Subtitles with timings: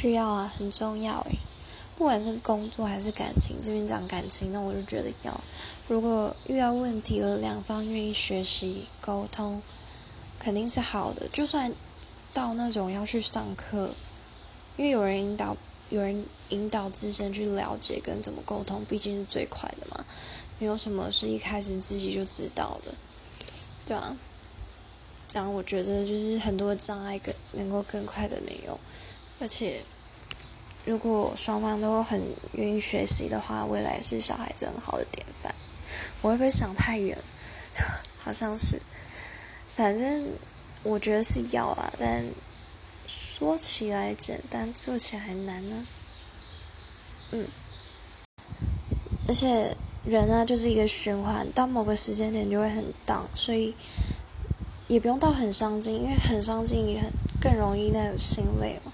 [0.00, 1.36] 需要啊，很重要诶。
[1.96, 5.40] 不管是工作还是感情，这边讲感情，那我就觉得要。
[5.88, 9.60] 如果遇到问题了，两方愿意学习沟通，
[10.38, 11.26] 肯定是好的。
[11.32, 11.72] 就算
[12.32, 13.90] 到那种要去上课，
[14.76, 15.56] 因为有人引导，
[15.90, 20.04] 有人引导自身去了解跟怎么沟通，毕竟是最快的嘛。
[20.60, 22.94] 没有什么是一开始自己就知道的，
[23.88, 24.16] 对啊。
[25.28, 28.78] 这样我觉得就是很多障碍更能够更快的没有，
[29.40, 29.82] 而且
[30.84, 32.20] 如果双方都很
[32.52, 35.54] 愿意学习的话，未来是小孩子很好的典范。
[36.22, 37.16] 我会不会想太远？
[38.18, 38.80] 好像是，
[39.76, 40.32] 反正
[40.82, 42.26] 我觉得是要啊，但
[43.06, 45.86] 说起来简单，做起来难呢。
[47.32, 47.46] 嗯，
[49.28, 53.74] 而且人呢就是一个循环，到某个时间点就会很荡，所以。
[54.88, 57.12] 也不用到很伤心，因为很伤心也很
[57.42, 58.92] 更容易那种心累嘛。